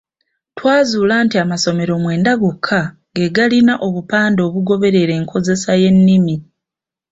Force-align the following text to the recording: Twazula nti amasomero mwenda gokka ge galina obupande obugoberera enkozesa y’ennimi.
Twazula 0.57 1.15
nti 1.25 1.35
amasomero 1.43 1.93
mwenda 2.03 2.31
gokka 2.41 2.81
ge 3.15 3.27
galina 3.35 3.73
obupande 3.87 4.39
obugoberera 4.47 5.13
enkozesa 5.19 5.71
y’ennimi. 5.81 6.35